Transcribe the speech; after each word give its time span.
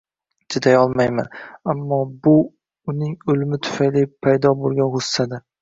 Chidayolmayman, 0.53 1.27
ammo 1.73 1.97
bu 2.23 2.33
uning 2.95 3.15
o'limi 3.35 3.63
tufayli 3.69 4.07
paydo 4.25 4.57
bo'lgan 4.65 4.95
g'ussadir. 4.97 5.47